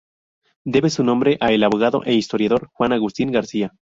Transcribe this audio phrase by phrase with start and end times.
[0.65, 3.73] Debe su nombre a el abogado e historiador Juan Agustín García.